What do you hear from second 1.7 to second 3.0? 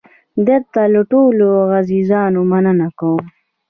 عزیزانو مننه